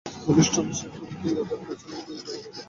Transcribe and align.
Police 0.23 0.47
টুলিশের 0.53 0.91
হুমকি 0.93 1.29
ওদের 1.41 1.59
পেছন 1.65 1.89
দিয়ে 1.95 2.19
ঢুকে 2.19 2.33
যেত। 2.35 2.45